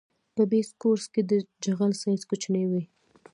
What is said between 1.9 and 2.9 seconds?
سایز کوچنی وي